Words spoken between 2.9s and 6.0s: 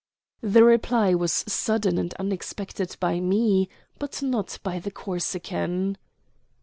by me, but not by the Corsican.